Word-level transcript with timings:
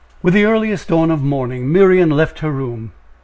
With 0.23 0.33
the 0.33 0.45
earliest 0.45 0.87
dawn 0.87 1.11
of 1.11 1.21
morning, 1.21 1.71
Miriam 1.71 2.09
left 2.09 2.39
her 2.39 2.49
room. 2.49 2.91